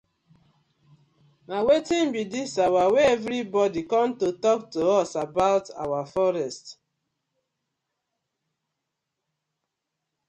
[1.47, 6.03] Na wetin dey dis our wey everi bodi com to tok to us abour our
[6.13, 6.65] forest.